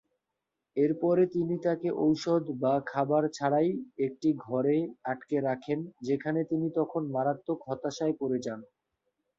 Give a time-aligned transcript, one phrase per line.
[0.77, 3.69] এর পরে, তিনি তাকে ওষুধ বা খাবার ছাড়াই
[4.05, 4.77] একটি ঘরে
[5.11, 8.59] আটকে রাখেন, যেখানে তিনি তখন মারাত্মক হতাশায় পড়ে যান।